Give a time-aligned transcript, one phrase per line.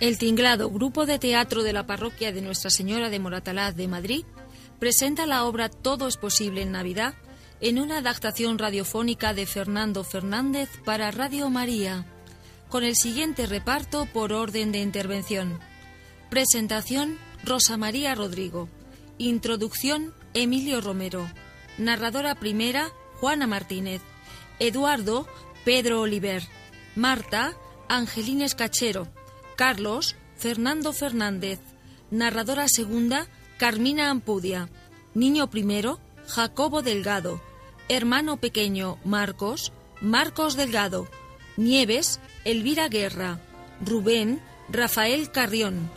[0.00, 4.24] El Tinglado, grupo de teatro de la parroquia de Nuestra Señora de Moratalaz de Madrid,
[4.78, 7.14] presenta la obra Todo es posible en Navidad
[7.60, 12.06] en una adaptación radiofónica de Fernando Fernández para Radio María,
[12.68, 15.58] con el siguiente reparto por orden de intervención.
[16.30, 18.68] Presentación Rosa María Rodrigo.
[19.16, 21.26] Introducción Emilio Romero.
[21.78, 22.90] Narradora primera
[23.20, 24.02] Juana Martínez.
[24.58, 25.26] Eduardo
[25.64, 26.42] Pedro Oliver.
[26.94, 27.54] Marta
[27.88, 29.08] Angelines Cachero.
[29.56, 31.60] Carlos Fernando Fernández.
[32.10, 34.68] Narradora segunda Carmina Ampudia.
[35.14, 37.47] Niño primero Jacobo Delgado.
[37.88, 41.08] Hermano pequeño Marcos Marcos Delgado.
[41.56, 43.40] Nieves Elvira Guerra.
[43.84, 45.90] Rubén Rafael Carrión.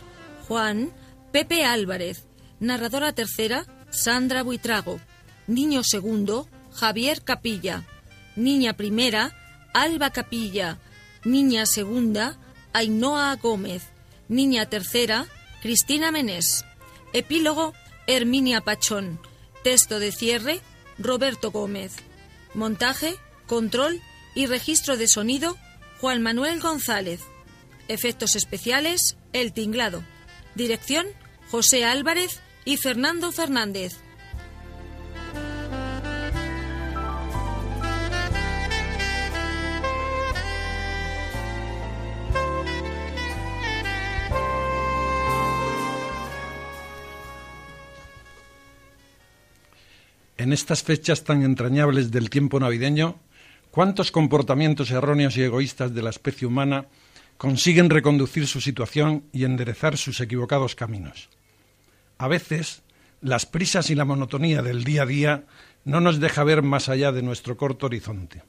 [0.48, 0.92] Juan
[1.32, 2.26] Pepe Álvarez.
[2.60, 5.00] Narradora tercera Sandra Buitrago.
[5.46, 7.84] Niño segundo Javier Capilla.
[8.36, 9.36] Niña primera
[9.74, 10.78] Alba Capilla.
[11.24, 12.38] Niña segunda
[12.72, 13.82] Ainhoa Gómez.
[14.28, 15.26] Niña tercera,
[15.60, 16.64] Cristina Menés.
[17.12, 17.74] Epílogo,
[18.06, 19.20] Herminia Pachón.
[19.62, 20.62] Texto de cierre,
[20.98, 21.94] Roberto Gómez.
[22.54, 24.00] Montaje, control
[24.34, 25.56] y registro de sonido,
[26.00, 27.20] Juan Manuel González.
[27.88, 30.04] Efectos especiales, El Tinglado.
[30.54, 31.06] Dirección,
[31.50, 33.96] José Álvarez y Fernando Fernández.
[50.52, 53.16] Estas fechas tan entrañables del tiempo navideño,
[53.70, 56.88] ¿cuántos comportamientos erróneos y egoístas de la especie humana
[57.38, 61.30] consiguen reconducir su situación y enderezar sus equivocados caminos?
[62.18, 62.82] A veces,
[63.22, 65.44] las prisas y la monotonía del día a día
[65.86, 68.42] no nos deja ver más allá de nuestro corto horizonte.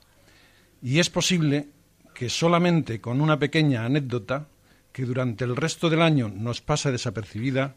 [0.81, 1.69] Y es posible
[2.13, 4.47] que solamente con una pequeña anécdota,
[4.91, 7.75] que durante el resto del año nos pasa desapercibida,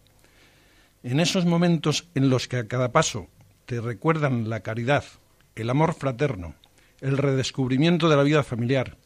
[1.04, 3.28] en esos momentos en los que a cada paso
[3.66, 5.04] te recuerdan la caridad,
[5.56, 6.54] el amor fraterno,
[7.00, 8.96] el redescubrimiento de la vida familiar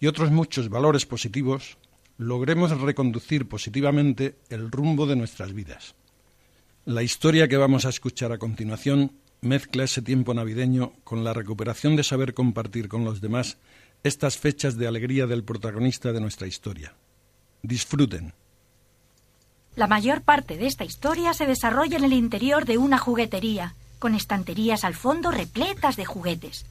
[0.00, 1.76] y otros muchos valores positivos,
[2.16, 5.94] logremos reconducir positivamente el rumbo de nuestras vidas.
[6.84, 11.96] La historia que vamos a escuchar a continuación mezcla ese tiempo navideño con la recuperación
[11.96, 13.58] de saber compartir con los demás
[14.04, 16.94] estas fechas de alegría del protagonista de nuestra historia.
[17.62, 18.32] Disfruten.
[19.74, 24.14] La mayor parte de esta historia se desarrolla en el interior de una juguetería, con
[24.14, 26.66] estanterías al fondo repletas de juguetes.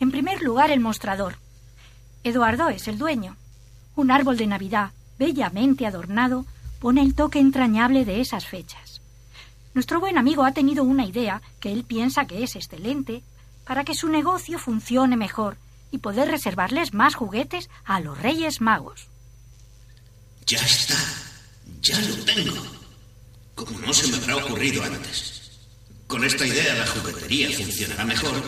[0.00, 1.36] En primer lugar, el mostrador.
[2.24, 3.36] Eduardo es el dueño.
[3.96, 6.44] Un árbol de Navidad, bellamente adornado,
[6.78, 9.00] pone el toque entrañable de esas fechas.
[9.74, 13.22] Nuestro buen amigo ha tenido una idea que él piensa que es excelente
[13.64, 15.56] para que su negocio funcione mejor
[15.90, 19.08] y poder reservarles más juguetes a los Reyes Magos.
[20.46, 20.96] Ya está,
[21.80, 22.62] ya lo tengo.
[23.54, 25.37] Como no se me habrá ocurrido antes.
[26.08, 28.42] Con esta idea la juguetería funcionará mejor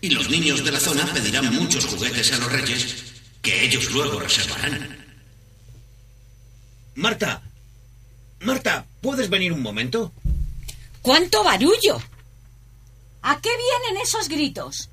[0.00, 3.04] y los niños de la zona pedirán muchos juguetes a los reyes
[3.42, 4.96] que ellos luego reservarán.
[6.94, 7.42] Marta,
[8.40, 10.10] Marta, ¿puedes venir un momento?
[11.02, 12.02] ¡Cuánto barullo!
[13.20, 14.88] ¿A qué vienen esos gritos?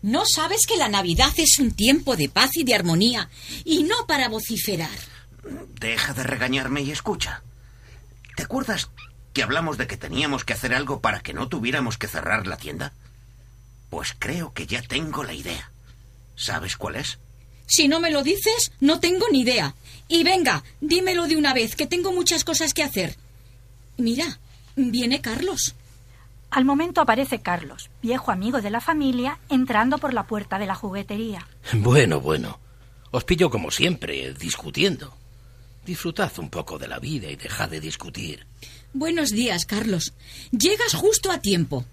[0.00, 3.28] ¿No sabes que la Navidad es un tiempo de paz y de armonía
[3.64, 4.98] y no para vociferar?
[5.78, 7.42] Deja de regañarme y escucha.
[8.36, 8.88] ¿Te acuerdas
[9.32, 12.56] que hablamos de que teníamos que hacer algo para que no tuviéramos que cerrar la
[12.56, 12.92] tienda?
[13.90, 15.70] Pues creo que ya tengo la idea.
[16.34, 17.18] ¿Sabes cuál es?
[17.66, 19.74] Si no me lo dices, no tengo ni idea.
[20.08, 23.16] Y venga, dímelo de una vez, que tengo muchas cosas que hacer.
[23.96, 24.38] Mira,
[24.76, 25.74] viene Carlos.
[26.50, 30.74] Al momento aparece Carlos, viejo amigo de la familia, entrando por la puerta de la
[30.74, 31.46] juguetería.
[31.72, 32.58] Bueno, bueno.
[33.10, 35.16] Os pillo como siempre, discutiendo.
[35.84, 38.46] Disfrutad un poco de la vida y dejad de discutir.
[38.92, 40.12] Buenos días, Carlos.
[40.50, 41.84] Llegas justo a tiempo.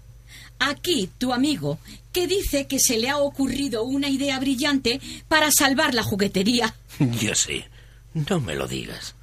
[0.58, 1.78] Aquí tu amigo,
[2.12, 6.74] que dice que se le ha ocurrido una idea brillante para salvar la juguetería.
[6.98, 7.68] Ya sé.
[8.12, 9.14] No me lo digas.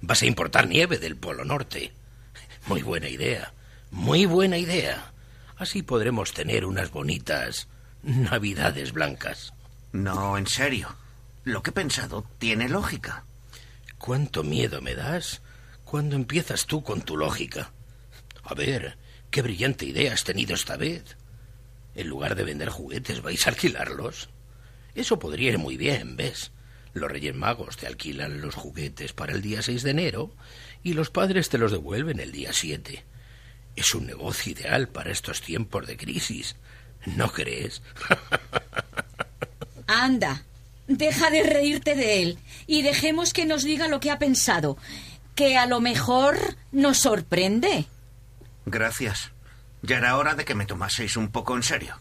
[0.00, 1.92] Vas a importar nieve del Polo Norte.
[2.66, 3.52] Muy buena idea.
[3.90, 5.12] Muy buena idea.
[5.56, 7.68] Así podremos tener unas bonitas
[8.02, 9.52] navidades blancas.
[9.92, 10.96] No, en serio.
[11.44, 13.24] Lo que he pensado tiene lógica.
[13.98, 15.42] ¿Cuánto miedo me das?
[15.84, 17.72] ¿Cuándo empiezas tú con tu lógica?
[18.42, 18.98] A ver,
[19.30, 21.16] qué brillante idea has tenido esta vez.
[21.94, 24.28] En lugar de vender juguetes, vais a alquilarlos.
[24.94, 26.52] Eso podría ir muy bien, ¿ves?
[26.94, 30.34] Los Reyes Magos te alquilan los juguetes para el día 6 de enero
[30.82, 33.04] y los padres te los devuelven el día 7.
[33.76, 36.56] Es un negocio ideal para estos tiempos de crisis.
[37.04, 37.82] ¿No crees?
[39.86, 40.45] Anda,
[40.86, 44.76] deja de reírte de él y dejemos que nos diga lo que ha pensado,
[45.34, 47.86] que a lo mejor nos sorprende.
[48.64, 49.32] Gracias.
[49.82, 52.00] Ya era hora de que me tomaseis un poco en serio.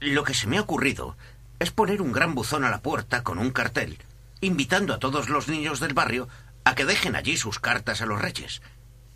[0.00, 1.16] Lo que se me ha ocurrido
[1.58, 3.98] es poner un gran buzón a la puerta con un cartel,
[4.40, 6.28] invitando a todos los niños del barrio
[6.64, 8.60] a que dejen allí sus cartas a los reyes.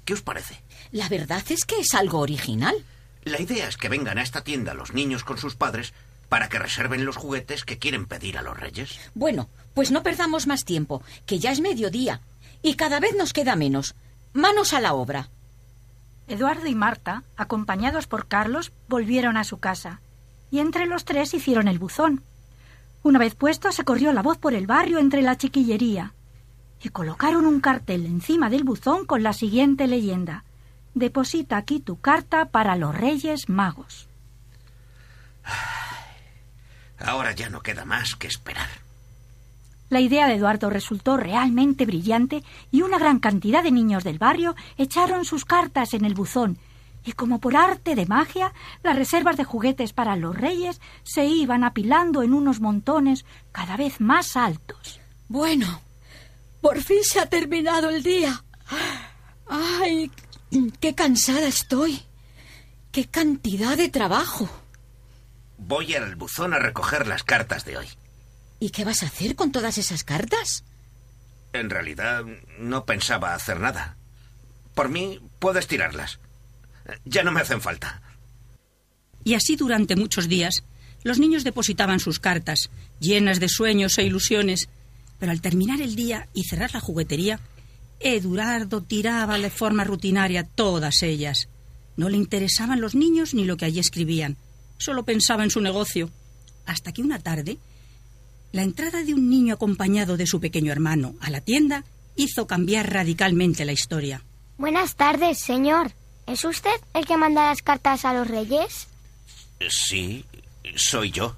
[0.04, 0.62] ¿Qué os parece?
[0.90, 2.74] La verdad es que es algo original.
[3.24, 5.92] La idea es que vengan a esta tienda los niños con sus padres
[6.30, 8.98] para que reserven los juguetes que quieren pedir a los reyes.
[9.14, 12.22] Bueno, pues no perdamos más tiempo, que ya es mediodía
[12.62, 13.96] y cada vez nos queda menos.
[14.32, 15.28] Manos a la obra.
[16.28, 20.00] Eduardo y Marta, acompañados por Carlos, volvieron a su casa
[20.52, 22.22] y entre los tres hicieron el buzón.
[23.02, 26.14] Una vez puesto, se corrió la voz por el barrio entre la chiquillería
[26.80, 30.44] y colocaron un cartel encima del buzón con la siguiente leyenda.
[30.94, 34.09] Deposita aquí tu carta para los Reyes Magos.
[37.00, 38.68] Ahora ya no queda más que esperar.
[39.88, 44.54] La idea de Eduardo resultó realmente brillante y una gran cantidad de niños del barrio
[44.78, 46.58] echaron sus cartas en el buzón
[47.04, 48.52] y como por arte de magia,
[48.82, 54.00] las reservas de juguetes para los reyes se iban apilando en unos montones cada vez
[54.00, 55.00] más altos.
[55.28, 55.80] Bueno,
[56.60, 58.44] por fin se ha terminado el día.
[59.48, 60.10] ¡Ay!
[60.80, 62.02] ¡Qué cansada estoy!
[62.92, 64.48] ¡Qué cantidad de trabajo!
[65.60, 67.86] Voy al buzón a recoger las cartas de hoy.
[68.58, 70.64] ¿Y qué vas a hacer con todas esas cartas?
[71.52, 72.24] En realidad,
[72.58, 73.96] no pensaba hacer nada.
[74.74, 76.18] Por mí, puedes tirarlas.
[77.04, 78.02] Ya no me hacen falta.
[79.22, 80.64] Y así durante muchos días,
[81.04, 84.68] los niños depositaban sus cartas, llenas de sueños e ilusiones,
[85.18, 87.38] pero al terminar el día y cerrar la juguetería,
[88.00, 91.48] Eduardo tiraba de forma rutinaria todas ellas.
[91.96, 94.38] No le interesaban los niños ni lo que allí escribían.
[94.80, 96.08] Solo pensaba en su negocio.
[96.64, 97.58] Hasta que una tarde,
[98.50, 101.84] la entrada de un niño acompañado de su pequeño hermano a la tienda
[102.16, 104.24] hizo cambiar radicalmente la historia.
[104.56, 105.92] Buenas tardes, señor.
[106.26, 108.88] ¿Es usted el que manda las cartas a los reyes?
[109.68, 110.24] Sí,
[110.76, 111.36] soy yo.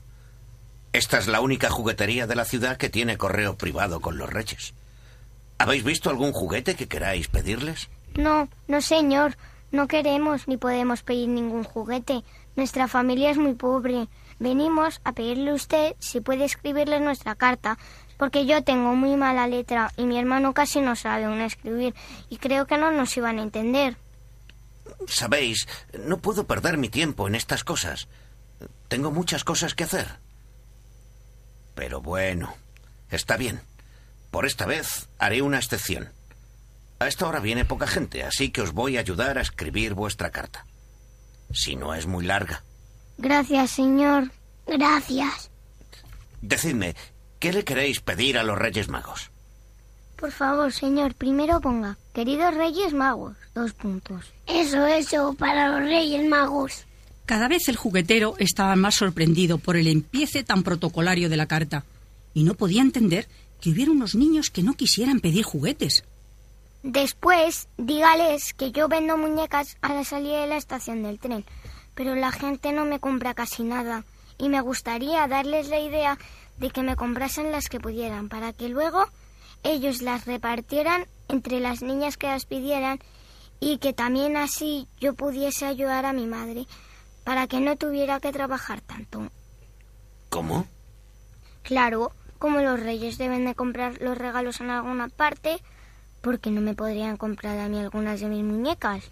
[0.92, 4.72] Esta es la única juguetería de la ciudad que tiene correo privado con los reyes.
[5.58, 7.88] ¿Habéis visto algún juguete que queráis pedirles?
[8.14, 9.36] No, no, señor.
[9.72, 12.22] No queremos ni podemos pedir ningún juguete.
[12.56, 14.08] Nuestra familia es muy pobre.
[14.38, 17.78] Venimos a pedirle a usted si puede escribirle nuestra carta,
[18.18, 21.94] porque yo tengo muy mala letra y mi hermano casi no sabe aún escribir
[22.28, 23.96] y creo que no nos iban a entender.
[25.08, 25.66] Sabéis,
[25.98, 28.08] no puedo perder mi tiempo en estas cosas.
[28.88, 30.18] Tengo muchas cosas que hacer.
[31.74, 32.54] Pero bueno,
[33.10, 33.60] está bien.
[34.30, 36.10] Por esta vez haré una excepción.
[36.98, 40.30] A esta hora viene poca gente, así que os voy a ayudar a escribir vuestra
[40.30, 40.66] carta.
[41.52, 42.62] Si no es muy larga.
[43.18, 44.30] Gracias, señor.
[44.66, 45.50] Gracias.
[46.40, 46.94] Decidme,
[47.38, 49.30] ¿qué le queréis pedir a los Reyes Magos?
[50.16, 54.32] Por favor, señor, primero ponga, queridos Reyes Magos, dos puntos.
[54.46, 56.86] Eso, eso, para los Reyes Magos.
[57.26, 61.84] Cada vez el juguetero estaba más sorprendido por el empiece tan protocolario de la carta
[62.34, 63.28] y no podía entender
[63.60, 66.04] que hubiera unos niños que no quisieran pedir juguetes.
[66.82, 71.44] Después, dígales que yo vendo muñecas a la salida de la estación del tren,
[71.94, 74.04] pero la gente no me compra casi nada
[74.36, 76.18] y me gustaría darles la idea
[76.58, 79.06] de que me comprasen las que pudieran para que luego
[79.62, 82.98] ellos las repartieran entre las niñas que las pidieran
[83.60, 86.66] y que también así yo pudiese ayudar a mi madre
[87.22, 89.28] para que no tuviera que trabajar tanto.
[90.30, 90.66] ¿Cómo?
[91.62, 95.62] Claro, como los reyes deben de comprar los regalos en alguna parte,
[96.22, 99.10] porque no me podrían comprar a mí algunas de mis muñecas.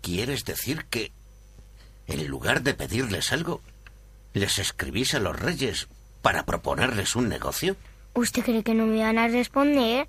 [0.00, 1.12] ¿Quieres decir que,
[2.06, 3.60] en lugar de pedirles algo,
[4.32, 5.88] les escribís a los reyes
[6.22, 7.76] para proponerles un negocio?
[8.14, 10.08] ¿Usted cree que no me van a responder?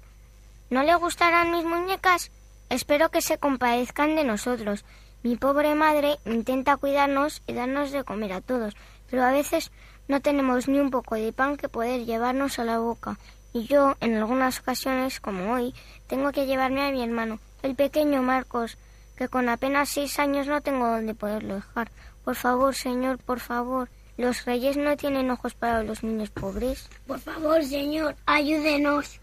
[0.70, 2.32] ¿No le gustarán mis muñecas?
[2.70, 4.86] Espero que se compadezcan de nosotros.
[5.24, 8.76] Mi pobre madre intenta cuidarnos y darnos de comer a todos,
[9.10, 9.72] pero a veces
[10.08, 13.20] no tenemos ni un poco de pan que poder llevarnos a la boca.
[13.54, 15.74] Y yo, en algunas ocasiones, como hoy,
[16.08, 18.78] tengo que llevarme a mi hermano, el pequeño Marcos,
[19.18, 21.92] que con apenas seis años no tengo donde poderlo dejar.
[22.24, 23.90] Por favor, señor, por favor.
[24.18, 26.90] ¿Los reyes no tienen ojos para los niños pobres?
[27.08, 29.20] Por favor, señor, ayúdenos.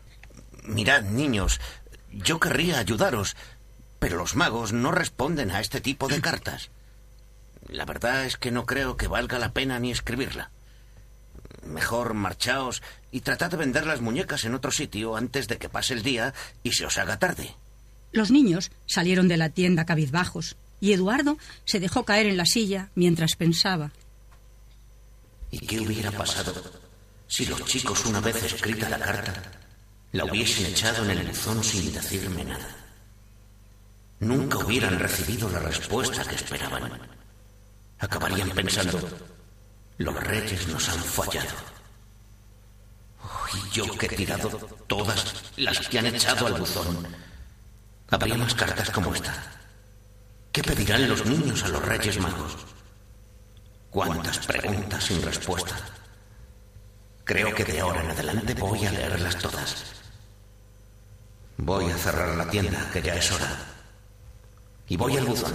[0.65, 1.61] Mirad, niños,
[2.11, 3.37] yo querría ayudaros,
[3.99, 6.71] pero los magos no responden a este tipo de cartas.
[7.69, 10.51] La verdad es que no creo que valga la pena ni escribirla.
[11.65, 15.95] Mejor marchaos y tratad de vender las muñecas en otro sitio antes de que pase
[15.95, 17.55] el día y se os haga tarde.
[18.13, 22.91] Los niños salieron de la tienda cabizbajos y Eduardo se dejó caer en la silla
[22.95, 23.93] mientras pensaba.
[25.51, 26.55] ¿Y qué hubiera pasado
[27.27, 29.35] si los chicos, una vez escrita la carta,
[30.13, 32.77] la hubiesen echado en el buzón sin decirme nada?
[34.21, 36.91] Nunca hubieran recibido la respuesta que esperaban.
[37.99, 38.99] Acabarían pensando,
[39.99, 41.55] los reyes nos han fallado.
[43.53, 44.49] y yo que he tirado
[44.87, 47.07] todas las que han echado al buzón.
[48.11, 49.35] Habría más cartas como esta.
[50.53, 52.57] ¿Qué pedirán los niños a los reyes magos?
[53.91, 55.77] ¿Cuántas preguntas sin respuesta?
[57.25, 59.85] Creo que de ahora en adelante voy a leerlas todas.
[61.57, 63.59] Voy a cerrar la tienda, que ya es hora.
[64.87, 65.53] Y voy al buzón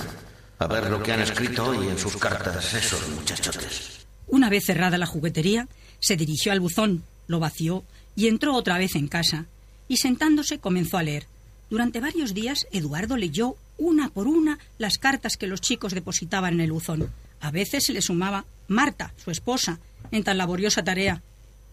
[0.59, 4.05] a ver lo que han escrito hoy en sus cartas esos muchachotes.
[4.27, 5.67] Una vez cerrada la juguetería,
[5.99, 7.83] se dirigió al buzón, lo vació
[8.15, 9.45] y entró otra vez en casa.
[9.87, 11.27] Y sentándose comenzó a leer.
[11.69, 16.61] Durante varios días, Eduardo leyó una por una las cartas que los chicos depositaban en
[16.61, 17.11] el buzón.
[17.39, 19.79] A veces se le sumaba Marta, su esposa,
[20.11, 21.21] en tan laboriosa tarea.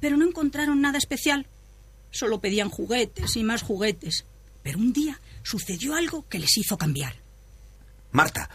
[0.01, 1.47] Pero no encontraron nada especial.
[2.11, 4.25] Solo pedían juguetes y más juguetes.
[4.63, 7.15] Pero un día sucedió algo que les hizo cambiar.
[8.13, 8.51] Marta,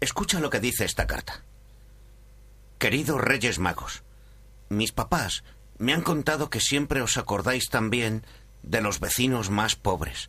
[0.00, 1.42] escucha lo que dice esta carta.
[2.84, 4.02] Queridos Reyes Magos,
[4.68, 5.42] mis papás
[5.78, 8.26] me han contado que siempre os acordáis también
[8.62, 10.28] de los vecinos más pobres.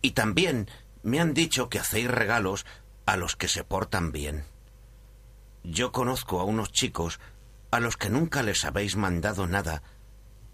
[0.00, 0.70] Y también
[1.02, 2.64] me han dicho que hacéis regalos
[3.04, 4.46] a los que se portan bien.
[5.62, 7.20] Yo conozco a unos chicos
[7.70, 9.82] a los que nunca les habéis mandado nada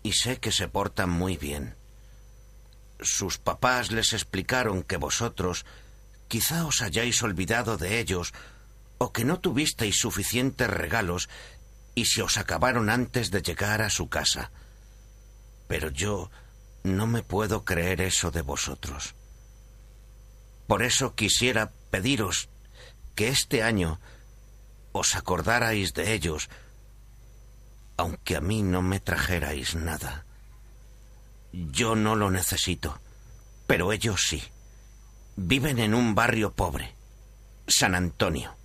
[0.02, 1.76] y sé que se portan muy bien.
[3.00, 5.66] Sus papás les explicaron que vosotros
[6.26, 8.34] quizá os hayáis olvidado de ellos
[8.98, 11.28] o que no tuvisteis suficientes regalos
[11.94, 14.50] y se os acabaron antes de llegar a su casa.
[15.68, 16.30] Pero yo
[16.82, 19.14] no me puedo creer eso de vosotros.
[20.66, 22.48] Por eso quisiera pediros
[23.14, 24.00] que este año
[24.92, 26.48] os acordarais de ellos,
[27.96, 30.24] aunque a mí no me trajerais nada.
[31.52, 33.00] Yo no lo necesito,
[33.66, 34.42] pero ellos sí.
[35.36, 36.94] Viven en un barrio pobre,
[37.66, 38.56] San Antonio,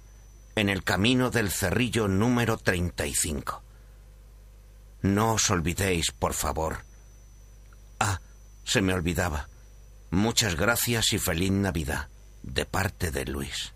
[0.56, 3.64] en el camino del cerrillo número 35.
[5.02, 6.84] No os olvidéis, por favor.
[8.00, 8.20] Ah,
[8.64, 9.50] se me olvidaba.
[10.10, 12.10] Muchas gracias y feliz Navidad,
[12.44, 13.74] de parte de Luis.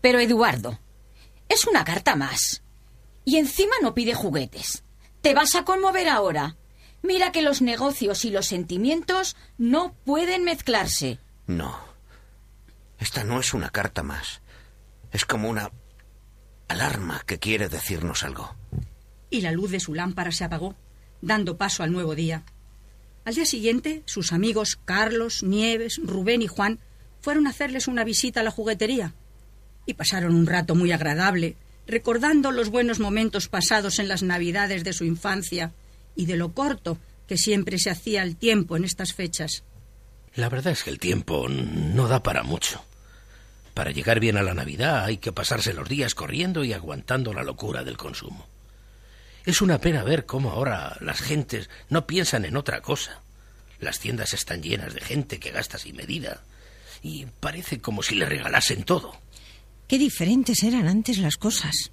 [0.00, 0.78] Pero Eduardo,
[1.48, 2.62] es una carta más.
[3.24, 4.82] Y encima no pide juguetes.
[5.20, 6.56] ¿Te vas a conmover ahora?
[7.02, 11.18] Mira que los negocios y los sentimientos no pueden mezclarse.
[11.46, 11.78] No.
[12.98, 14.42] Esta no es una carta más.
[15.10, 15.70] Es como una
[16.70, 18.54] alarma que quiere decirnos algo.
[19.28, 20.74] Y la luz de su lámpara se apagó,
[21.20, 22.44] dando paso al nuevo día.
[23.24, 26.78] Al día siguiente, sus amigos Carlos, Nieves, Rubén y Juan
[27.20, 29.14] fueron a hacerles una visita a la juguetería
[29.86, 34.92] y pasaron un rato muy agradable, recordando los buenos momentos pasados en las Navidades de
[34.92, 35.72] su infancia
[36.14, 39.64] y de lo corto que siempre se hacía el tiempo en estas fechas.
[40.34, 42.84] La verdad es que el tiempo no da para mucho.
[43.74, 47.42] Para llegar bien a la Navidad hay que pasarse los días corriendo y aguantando la
[47.42, 48.46] locura del consumo.
[49.44, 53.20] Es una pena ver cómo ahora las gentes no piensan en otra cosa.
[53.78, 56.42] Las tiendas están llenas de gente que gasta sin medida
[57.02, 59.14] y parece como si le regalasen todo.
[59.88, 61.90] Qué diferentes eran antes las cosas.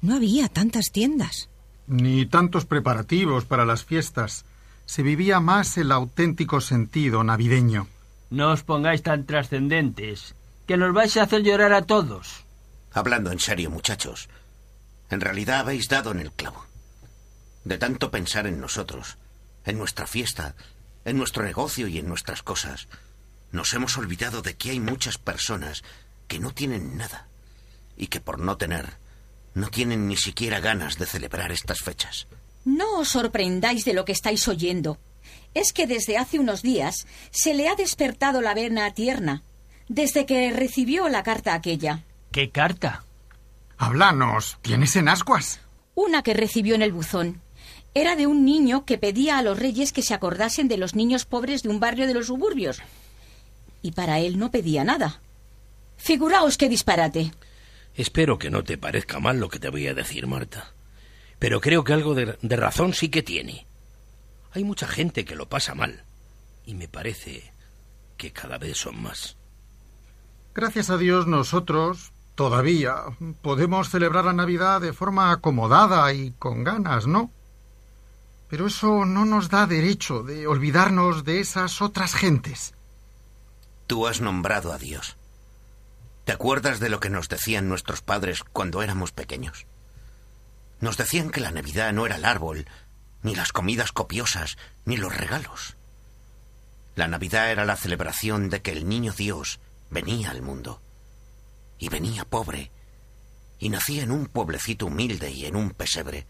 [0.00, 1.48] No había tantas tiendas.
[1.88, 4.44] Ni tantos preparativos para las fiestas.
[4.84, 7.88] Se vivía más el auténtico sentido navideño.
[8.30, 10.35] No os pongáis tan trascendentes,
[10.66, 12.44] que nos vais a hacer llorar a todos.
[12.92, 14.28] Hablando en serio, muchachos,
[15.10, 16.66] en realidad habéis dado en el clavo
[17.66, 19.18] de tanto pensar en nosotros,
[19.64, 20.54] en nuestra fiesta,
[21.04, 22.86] en nuestro negocio y en nuestras cosas,
[23.50, 25.82] nos hemos olvidado de que hay muchas personas
[26.28, 27.26] que no tienen nada
[27.96, 28.98] y que por no tener,
[29.54, 32.28] no tienen ni siquiera ganas de celebrar estas fechas.
[32.64, 35.00] No os sorprendáis de lo que estáis oyendo.
[35.52, 39.42] Es que desde hace unos días se le ha despertado la vena tierna,
[39.88, 42.04] desde que recibió la carta aquella.
[42.32, 43.04] ¿Qué carta?
[43.78, 45.60] Háblanos, ¿tienes en ascuas?
[45.94, 47.40] Una que recibió en el buzón
[47.94, 51.24] era de un niño que pedía a los reyes que se acordasen de los niños
[51.24, 52.82] pobres de un barrio de los suburbios.
[53.80, 55.22] Y para él no pedía nada.
[55.96, 57.32] Figuraos qué disparate.
[57.94, 60.74] Espero que no te parezca mal lo que te voy a decir, Marta.
[61.38, 63.66] Pero creo que algo de, de razón sí que tiene.
[64.52, 66.04] Hay mucha gente que lo pasa mal.
[66.66, 67.50] Y me parece
[68.18, 69.38] que cada vez son más.
[70.56, 72.94] Gracias a Dios nosotros, todavía,
[73.42, 77.30] podemos celebrar la Navidad de forma acomodada y con ganas, ¿no?
[78.48, 82.72] Pero eso no nos da derecho de olvidarnos de esas otras gentes.
[83.86, 85.18] Tú has nombrado a Dios.
[86.24, 89.66] ¿Te acuerdas de lo que nos decían nuestros padres cuando éramos pequeños?
[90.80, 92.66] Nos decían que la Navidad no era el árbol,
[93.22, 95.76] ni las comidas copiosas, ni los regalos.
[96.94, 100.80] La Navidad era la celebración de que el niño Dios venía al mundo.
[101.78, 102.70] Y venía pobre.
[103.58, 106.26] Y nacía en un pueblecito humilde y en un pesebre.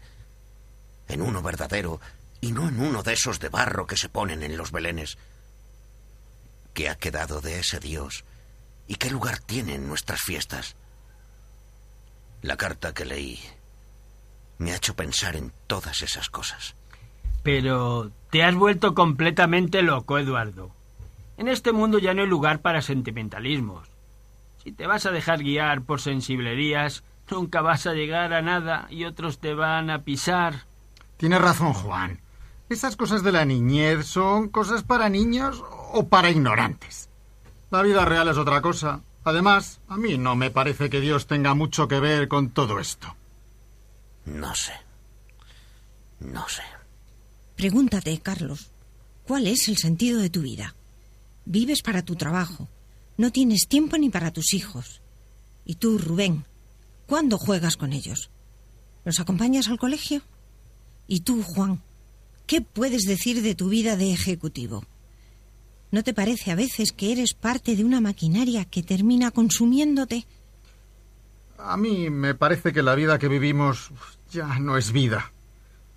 [1.07, 1.99] En uno verdadero
[2.41, 5.17] y no en uno de esos de barro que se ponen en los belenes.
[6.73, 8.23] ¿Qué ha quedado de ese Dios?
[8.87, 10.75] ¿Y qué lugar tiene en nuestras fiestas?
[12.41, 13.39] La carta que leí
[14.59, 16.75] me ha hecho pensar en todas esas cosas.
[17.43, 20.76] Pero te has vuelto completamente loco, Eduardo.
[21.37, 23.89] En este mundo ya no hay lugar para sentimentalismos.
[24.63, 29.05] Si te vas a dejar guiar por sensiblerías, nunca vas a llegar a nada y
[29.05, 30.65] otros te van a pisar.
[31.17, 32.19] Tienes razón, Juan.
[32.69, 35.63] Esas cosas de la niñez son cosas para niños
[35.93, 37.09] o para ignorantes.
[37.69, 39.01] La vida real es otra cosa.
[39.23, 43.15] Además, a mí no me parece que Dios tenga mucho que ver con todo esto.
[44.25, 44.73] No sé.
[46.19, 46.63] No sé.
[47.55, 48.71] Pregúntate, Carlos,
[49.25, 50.75] ¿cuál es el sentido de tu vida?
[51.49, 52.67] Vives para tu trabajo.
[53.15, 55.01] No tienes tiempo ni para tus hijos.
[55.63, 56.43] ¿Y tú, Rubén?
[57.05, 58.29] ¿Cuándo juegas con ellos?
[59.05, 60.23] ¿Los acompañas al colegio?
[61.07, 61.81] ¿Y tú, Juan?
[62.47, 64.83] ¿Qué puedes decir de tu vida de ejecutivo?
[65.89, 70.25] ¿No te parece a veces que eres parte de una maquinaria que termina consumiéndote?
[71.57, 73.91] A mí me parece que la vida que vivimos
[74.33, 75.31] ya no es vida.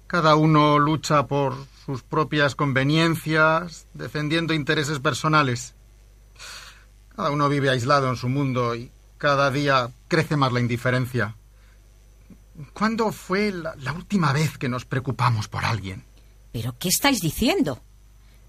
[0.06, 5.74] Cada uno lucha por sus propias conveniencias, defendiendo intereses personales.
[7.16, 11.36] Cada uno vive aislado en su mundo y cada día crece más la indiferencia.
[12.72, 16.04] ¿Cuándo fue la, última vez que nos preocupamos por alguien?
[16.52, 17.80] ¿Pero qué estáis diciendo?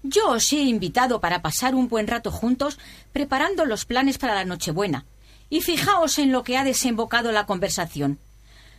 [0.02, 2.78] Yo os he invitado para pasar un buen rato juntos
[3.12, 5.06] preparando los planes para la Nochebuena.
[5.48, 8.18] Y fijaos en lo que ha desembocado la conversación.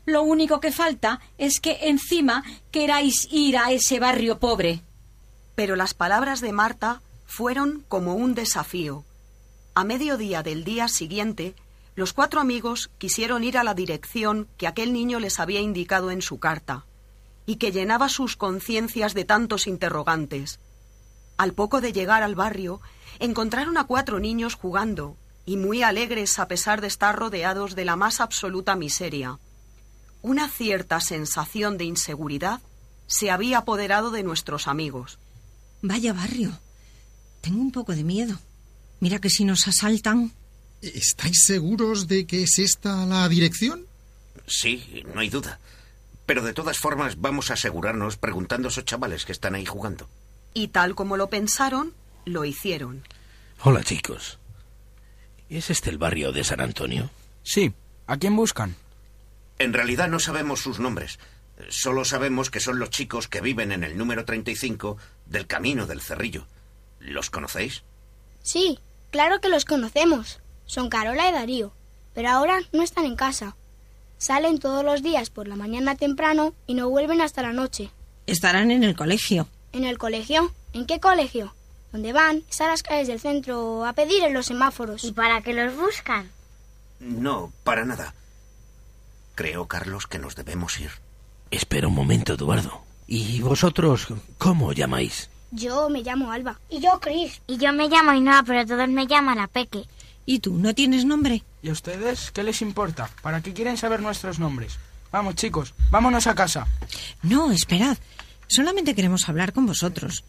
[0.05, 4.81] Lo único que falta es que encima queráis ir a ese barrio pobre.
[5.55, 9.05] Pero las palabras de Marta fueron como un desafío.
[9.75, 11.55] A mediodía del día siguiente,
[11.95, 16.21] los cuatro amigos quisieron ir a la dirección que aquel niño les había indicado en
[16.21, 16.85] su carta,
[17.45, 20.59] y que llenaba sus conciencias de tantos interrogantes.
[21.37, 22.81] Al poco de llegar al barrio,
[23.19, 27.95] encontraron a cuatro niños jugando, y muy alegres a pesar de estar rodeados de la
[27.95, 29.39] más absoluta miseria.
[30.23, 32.61] Una cierta sensación de inseguridad
[33.07, 35.19] se había apoderado de nuestros amigos.
[35.81, 36.57] Vaya barrio.
[37.41, 38.39] Tengo un poco de miedo.
[39.01, 40.31] Mira que si nos asaltan.
[40.81, 43.85] ¿Estáis seguros de que es esta la dirección?
[44.47, 45.59] Sí, no hay duda.
[46.25, 50.07] Pero de todas formas vamos a asegurarnos preguntando a esos chavales que están ahí jugando.
[50.53, 53.03] Y tal como lo pensaron, lo hicieron.
[53.61, 54.39] Hola, chicos.
[55.49, 57.09] ¿Es este el barrio de San Antonio?
[57.43, 57.73] Sí.
[58.07, 58.77] ¿A quién buscan?
[59.59, 61.19] En realidad no sabemos sus nombres.
[61.69, 66.01] Solo sabemos que son los chicos que viven en el número 35 del Camino del
[66.01, 66.47] Cerrillo.
[66.99, 67.83] ¿Los conocéis?
[68.41, 68.79] Sí,
[69.11, 70.39] claro que los conocemos.
[70.65, 71.73] Son Carola y Darío.
[72.13, 73.55] Pero ahora no están en casa.
[74.17, 77.91] Salen todos los días por la mañana temprano y no vuelven hasta la noche.
[78.25, 79.47] Estarán en el colegio.
[79.73, 80.53] ¿En el colegio?
[80.71, 81.53] ¿En qué colegio?
[81.91, 85.03] Donde van es a las calles del centro a pedir en los semáforos.
[85.03, 86.31] ¿Y para qué los buscan?
[86.99, 88.13] No, para nada.
[89.35, 90.91] Creo, Carlos, que nos debemos ir.
[91.51, 92.83] Espera un momento, Eduardo.
[93.07, 95.29] ¿Y vosotros cómo llamáis?
[95.51, 96.59] Yo me llamo Alba.
[96.69, 97.41] Y yo Chris.
[97.47, 99.85] Y yo me llamo Ainhoa, pero todos me llaman a Peque.
[100.25, 101.43] ¿Y tú no tienes nombre?
[101.61, 103.09] ¿Y a ustedes qué les importa?
[103.21, 104.77] ¿Para qué quieren saber nuestros nombres?
[105.11, 106.65] Vamos, chicos, vámonos a casa.
[107.21, 107.97] No, esperad.
[108.47, 110.23] Solamente queremos hablar con vosotros.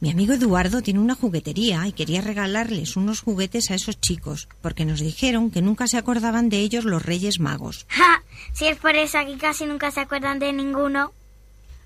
[0.00, 4.86] Mi amigo Eduardo tiene una juguetería y quería regalarles unos juguetes a esos chicos, porque
[4.86, 7.84] nos dijeron que nunca se acordaban de ellos los Reyes Magos.
[7.90, 8.22] ¡Ja!
[8.54, 11.12] Si es por eso aquí casi nunca se acuerdan de ninguno.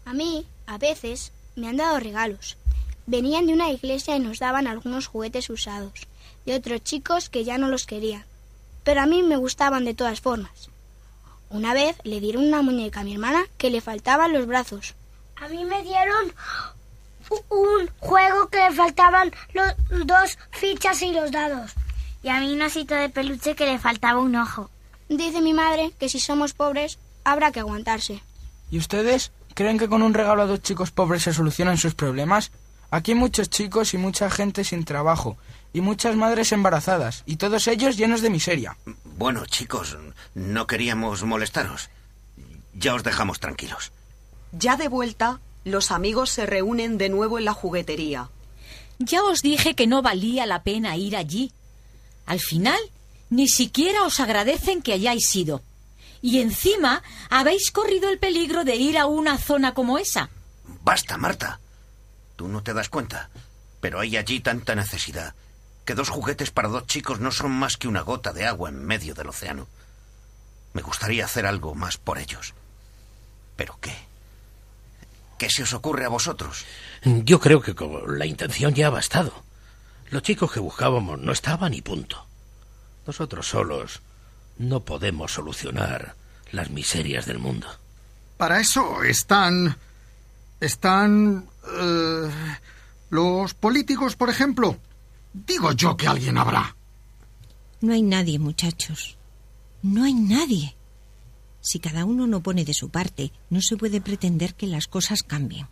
[0.05, 2.57] A mí, a veces, me han dado regalos.
[3.07, 6.07] Venían de una iglesia y nos daban algunos juguetes usados,
[6.47, 8.25] de otros chicos que ya no los querían.
[8.85, 10.71] Pero a mí me gustaban de todas formas.
[11.51, 14.95] Una vez le dieron una muñeca a mi hermana que le faltaban los brazos.
[15.35, 16.33] A mí me dieron
[17.49, 19.75] un juego que le faltaban los
[20.07, 21.73] dos fichas y los dados.
[22.23, 24.71] Y a mí un osito de peluche que le faltaba un ojo.
[25.09, 28.23] Dice mi madre que si somos pobres habrá que aguantarse.
[28.71, 32.51] ¿Y ustedes creen que con un regalo a dos chicos pobres se solucionan sus problemas?
[32.91, 35.37] Aquí hay muchos chicos y mucha gente sin trabajo,
[35.73, 38.77] y muchas madres embarazadas, y todos ellos llenos de miseria.
[39.17, 39.99] Bueno, chicos,
[40.35, 41.91] no queríamos molestaros.
[42.73, 43.93] Ya os dejamos tranquilos.
[44.53, 48.31] Ya de vuelta, los amigos se reúnen de nuevo en la juguetería.
[48.99, 51.53] Ya os dije que no valía la pena ir allí.
[52.27, 52.79] Al final,
[53.31, 55.63] ni siquiera os agradecen que hayáis ido.
[56.23, 60.31] Y encima habéis corrido el peligro de ir a una zona como esa.
[60.83, 61.61] Basta, Marta.
[62.37, 63.31] Tú no te das cuenta.
[63.81, 65.35] Pero hay allí tanta necesidad
[65.85, 68.85] que dos juguetes para dos chicos no son más que una gota de agua en
[68.85, 69.67] medio del océano.
[70.73, 72.55] Me gustaría hacer algo más por ellos.
[73.57, 73.95] ¿Pero qué?
[75.39, 76.65] ¿Qué se os ocurre a vosotros?
[77.05, 79.33] Yo creo que con la intención ya ha bastado.
[80.11, 82.27] Los chicos que buscábamos no estaban y punto.
[83.07, 84.01] Nosotros solos
[84.59, 86.15] no podemos solucionar
[86.53, 87.67] las miserias del mundo.
[88.37, 89.77] Para eso están...
[90.61, 91.49] están...
[91.79, 92.31] eh,
[93.11, 94.79] los políticos, por ejemplo.
[95.33, 96.75] Digo yo que alguien habrá.
[97.81, 99.17] No hay nadie, muchachos.
[99.83, 100.75] No hay nadie.
[101.65, 105.23] Si cada uno no pone de su parte, no se puede pretender que las cosas
[105.23, 105.67] cambien.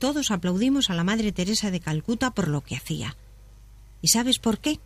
[0.00, 3.16] Todos aplaudimos a la Madre Teresa de Calcuta por lo que hacía.
[4.02, 4.80] ¿Y sabes por qué?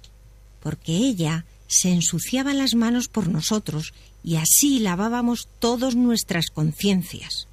[0.60, 7.48] Porque ella se ensuciaba las manos por nosotros y así lavábamos todas nuestras conciencias.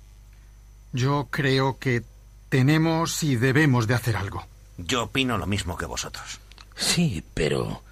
[0.92, 2.04] Yo creo que
[2.50, 4.46] tenemos y debemos de hacer algo.
[4.78, 6.40] Yo opino lo mismo que vosotros.
[6.76, 7.84] Sí, pero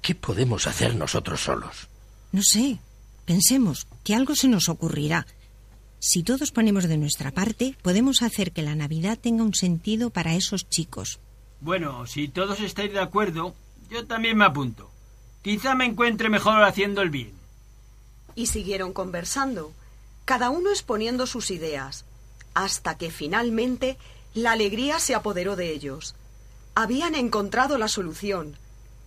[0.00, 1.88] ¿qué podemos hacer nosotros solos?
[2.32, 2.78] No sé,
[3.26, 5.26] pensemos que algo se nos ocurrirá.
[5.98, 10.34] Si todos ponemos de nuestra parte, podemos hacer que la Navidad tenga un sentido para
[10.34, 11.18] esos chicos.
[11.60, 13.54] Bueno, si todos estáis de acuerdo,
[13.90, 14.90] yo también me apunto.
[15.42, 17.32] Quizá me encuentre mejor haciendo el bien.
[18.34, 19.72] Y siguieron conversando,
[20.24, 22.04] cada uno exponiendo sus ideas,
[22.54, 23.96] hasta que finalmente
[24.34, 26.14] la alegría se apoderó de ellos.
[26.74, 28.56] Habían encontrado la solución.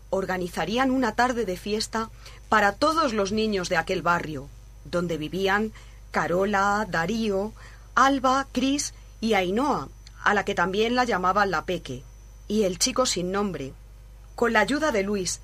[0.09, 2.09] Organizarían una tarde de fiesta
[2.49, 4.49] para todos los niños de aquel barrio,
[4.85, 5.71] donde vivían
[6.11, 7.53] Carola, Darío,
[7.95, 9.89] Alba, Cris y Ainhoa,
[10.23, 12.03] a la que también la llamaban la Peque,
[12.47, 13.73] y el chico sin nombre,
[14.35, 15.41] con la ayuda de Luis,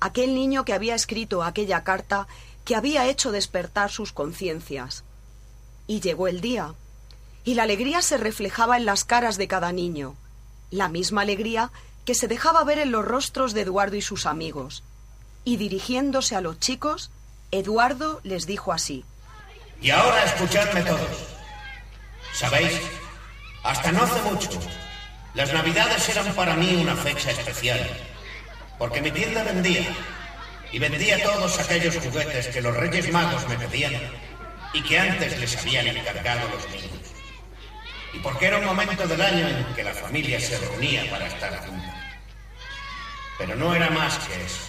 [0.00, 2.26] aquel niño que había escrito aquella carta
[2.64, 5.04] que había hecho despertar sus conciencias.
[5.86, 6.74] Y llegó el día,
[7.44, 10.16] y la alegría se reflejaba en las caras de cada niño,
[10.70, 11.70] la misma alegría
[12.04, 14.82] que se dejaba ver en los rostros de Eduardo y sus amigos.
[15.44, 17.10] Y dirigiéndose a los chicos,
[17.50, 19.04] Eduardo les dijo así.
[19.80, 21.28] Y ahora escuchadme todos.
[22.32, 22.80] ¿Sabéis?
[23.62, 24.50] Hasta no hace mucho,
[25.34, 27.80] las navidades eran para mí una fecha especial.
[28.78, 29.84] Porque mi tienda vendía.
[30.70, 33.94] Y vendía todos aquellos juguetes que los Reyes Magos me pedían
[34.72, 37.03] y que antes les habían encargado los niños.
[38.14, 41.66] Y porque era un momento del año en que la familia se reunía para estar
[41.66, 41.94] junta.
[43.38, 44.62] Pero no era más que eso.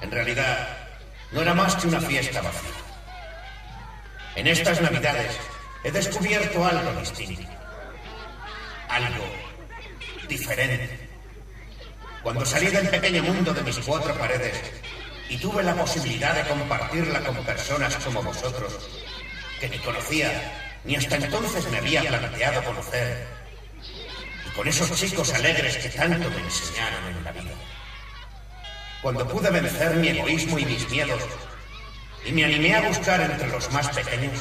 [0.00, 0.68] En realidad,
[1.32, 2.70] no era más que una fiesta vacía.
[4.36, 5.36] En estas Navidades
[5.82, 7.42] he descubierto algo distinto.
[8.88, 9.24] Algo
[10.28, 11.08] diferente.
[12.22, 14.60] Cuando salí del pequeño mundo de mis cuatro paredes
[15.28, 18.72] y tuve la posibilidad de compartirla con personas como vosotros,
[19.60, 23.26] que ni conocía, ni hasta entonces me había planteado conocer,
[24.46, 27.54] y con esos chicos alegres que tanto me enseñaron en la vida.
[29.02, 31.22] Cuando pude vencer mi egoísmo y mis miedos,
[32.24, 34.40] y me animé a buscar entre los más pequeños,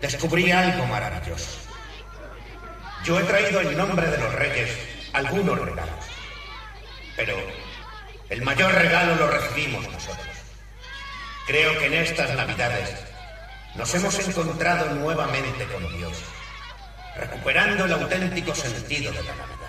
[0.00, 1.60] descubrí algo maravilloso.
[3.04, 4.70] Yo he traído en nombre de los reyes
[5.12, 6.04] algunos regalos,
[7.16, 7.36] pero
[8.28, 10.36] el mayor regalo lo recibimos nosotros.
[11.46, 13.11] Creo que en estas Navidades
[13.74, 16.12] nos hemos encontrado nuevamente con Dios,
[17.16, 19.62] recuperando el auténtico sentido de la Navidad.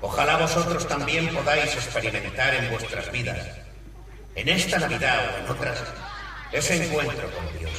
[0.00, 3.38] Ojalá vosotros también podáis experimentar en vuestras vidas,
[4.34, 5.82] en esta Navidad o en otras,
[6.52, 7.72] ese encuentro con Dios.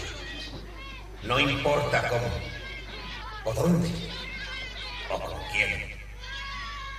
[1.24, 2.30] No importa cómo,
[3.43, 3.89] o dónde,
[5.10, 5.95] o con quién.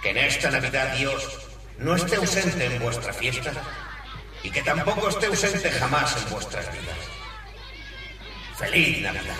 [0.02, 3.52] Que en esta Navidad Dios no esté ausente en vuestra fiesta
[4.42, 7.15] y que tampoco esté ausente jamás en vuestras vidas.
[8.58, 9.36] ¡Feliz Navidad!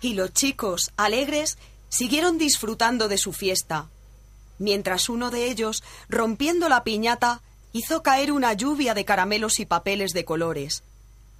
[0.00, 1.56] Y los chicos, alegres,
[1.88, 3.88] siguieron disfrutando de su fiesta,
[4.58, 10.12] mientras uno de ellos, rompiendo la piñata, hizo caer una lluvia de caramelos y papeles
[10.12, 10.82] de colores,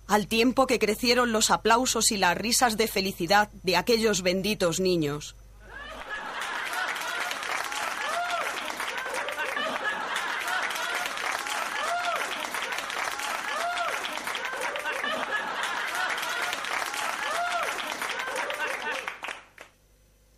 [0.06, 5.34] al tiempo que crecieron los aplausos y las risas de felicidad de aquellos benditos niños.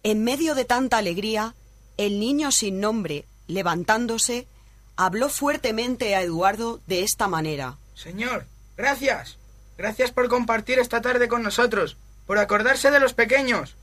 [0.06, 1.56] En medio de tanta alegría,
[1.96, 4.46] el niño sin nombre, levantándose,
[4.94, 7.78] habló fuertemente a Eduardo de esta manera.
[7.96, 9.36] Señor, gracias.
[9.76, 11.96] Gracias por compartir esta tarde con nosotros.
[12.24, 13.74] por acordarse de los pequeños.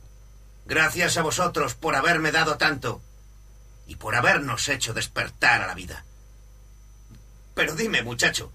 [0.66, 3.02] Gracias a vosotros por haberme dado tanto
[3.86, 6.06] y por habernos hecho despertar a la vida.
[7.54, 8.50] Pero dime, muchacho,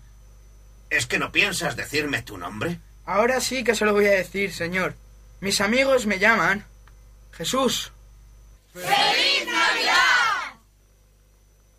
[0.88, 2.80] ¿es que no piensas decirme tu nombre?
[3.04, 4.94] Ahora sí que se lo voy a decir, señor.
[5.40, 6.64] Mis amigos me llaman
[7.32, 7.92] Jesús.
[8.72, 10.60] ¡Feliz Navidad!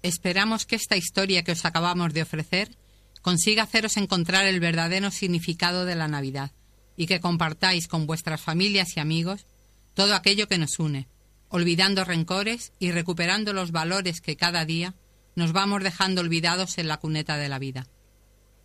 [0.01, 2.75] Esperamos que esta historia que os acabamos de ofrecer
[3.21, 6.51] consiga haceros encontrar el verdadero significado de la Navidad
[6.95, 9.45] y que compartáis con vuestras familias y amigos
[9.93, 11.07] todo aquello que nos une,
[11.49, 14.95] olvidando rencores y recuperando los valores que cada día
[15.35, 17.87] nos vamos dejando olvidados en la cuneta de la vida.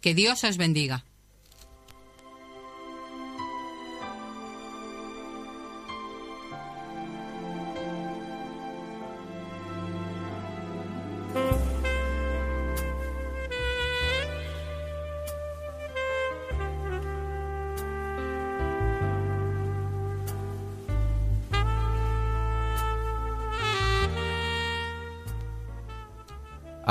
[0.00, 1.04] Que Dios os bendiga.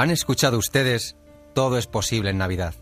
[0.04, 1.16] Han escuchado ustedes
[1.54, 2.74] Todo es posible en Navidad,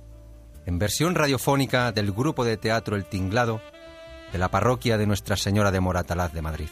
[0.66, 3.62] en versión radiofónica del grupo de teatro El Tinglado
[4.32, 6.70] de la parroquia de Nuestra Señora de Moratalaz de Madrid.